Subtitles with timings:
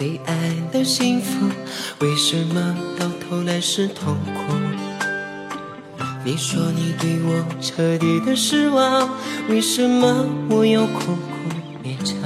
[0.00, 0.34] 被爱
[0.72, 1.46] 的幸福，
[1.98, 4.54] 为什么到头来是痛苦？
[6.24, 9.10] 你说你对我彻底的失望，
[9.50, 11.50] 为什么我要苦苦
[11.84, 12.16] 勉强？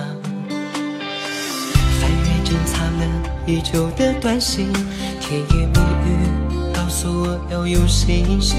[1.99, 3.07] 翻阅珍藏了
[3.45, 4.73] 已久的短信，
[5.21, 8.57] 甜言蜜语告诉我要有信心。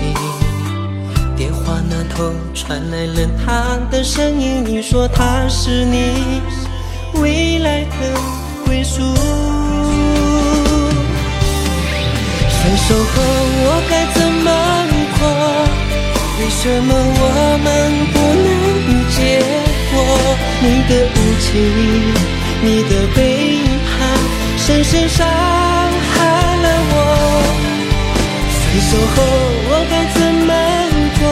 [1.38, 6.42] 电话那头传来了他的声音，你说他是你。
[16.66, 17.24] 什么我
[17.64, 17.70] 们
[18.12, 18.50] 不能
[19.12, 19.18] 结
[19.92, 19.96] 果？
[20.64, 21.54] 你的无情，
[22.64, 23.18] 你的背
[23.86, 23.94] 叛，
[24.58, 26.16] 深深伤害
[26.64, 26.94] 了我。
[28.50, 29.16] 分手后
[29.70, 30.50] 我该怎么
[31.20, 31.24] 过？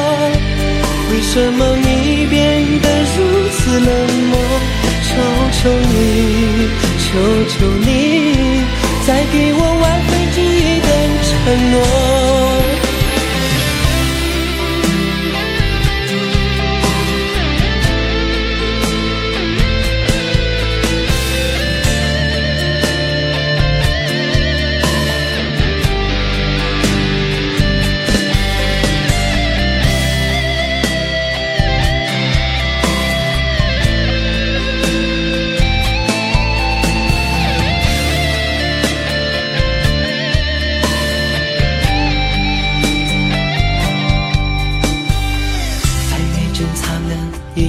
[1.10, 2.38] 为什么你变
[2.80, 2.86] 得
[3.18, 3.90] 如此冷
[4.30, 4.38] 漠？
[5.02, 5.10] 求
[5.58, 7.10] 求你，求
[7.50, 7.90] 求你，
[9.08, 10.88] 再给我挽回记忆的
[11.26, 11.34] 承
[11.72, 11.76] 诺。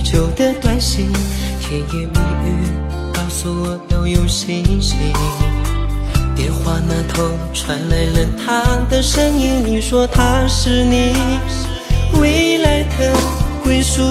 [0.05, 1.11] 久的短信，
[1.61, 2.49] 甜言蜜语
[3.15, 4.99] 告诉我要有信心。
[6.37, 11.17] 电话那头传来了他的声音，你说他是你
[12.21, 13.13] 未来的
[13.65, 14.03] 归宿。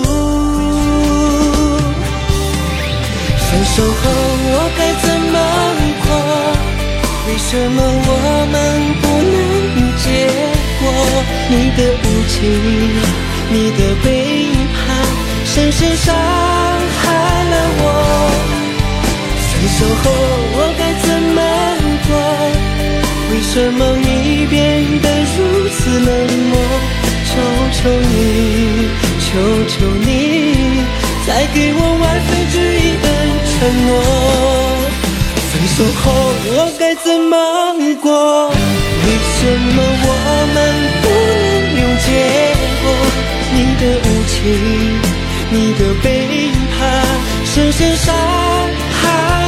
[3.37, 4.09] 分手后
[4.49, 5.37] 我该怎么
[6.03, 6.09] 过？
[7.27, 8.11] 为什么我
[8.51, 8.53] 们
[8.99, 9.37] 不能
[10.03, 10.05] 结
[10.79, 10.83] 果？
[11.49, 12.41] 你的无情，
[13.51, 14.05] 你的背
[14.43, 14.62] 影，
[15.53, 17.03] 深深伤害
[17.43, 17.85] 了我。
[19.51, 20.05] 分手后
[20.55, 21.39] 我该怎么
[22.07, 22.11] 过？
[23.29, 24.57] 为什么你变
[24.99, 25.05] 得
[25.37, 25.37] 如
[25.69, 26.09] 此冷
[26.49, 26.51] 漠？
[27.29, 27.31] 求
[27.71, 28.89] 求你，
[29.21, 29.25] 求
[29.69, 30.09] 求你，
[31.27, 33.07] 再给我万分之一的
[33.45, 33.53] 承
[33.85, 33.91] 诺。
[35.37, 36.03] 分手后
[36.49, 37.31] 我该怎么
[38.01, 38.49] 过？
[38.49, 39.05] 为
[39.37, 40.09] 什么我
[40.51, 40.57] 们
[41.03, 41.05] 不
[41.75, 42.09] 能有结
[42.81, 42.85] 果？
[43.55, 44.41] 你的无情，
[45.53, 46.07] 你的背
[46.73, 46.81] 叛，
[47.45, 49.01] 深深伤害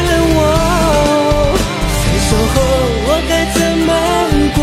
[0.07, 0.39] 了我。
[2.01, 2.55] 分手后
[3.07, 3.57] 我该怎
[3.87, 3.89] 么
[4.53, 4.59] 过？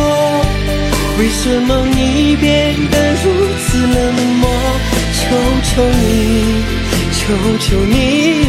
[1.18, 2.46] 为什么你变
[2.90, 2.94] 得
[3.24, 3.26] 如
[3.58, 3.98] 此冷
[4.40, 4.44] 漠？
[5.18, 5.20] 求
[5.64, 6.04] 求你，
[7.10, 7.20] 求
[7.58, 8.46] 求你，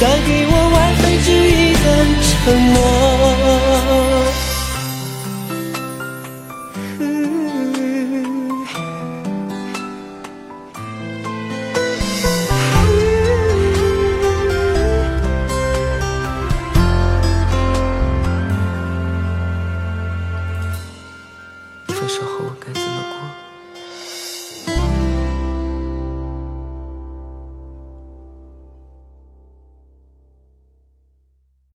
[0.00, 1.86] 再给我万分之一的
[2.24, 2.32] 承
[2.72, 3.13] 诺。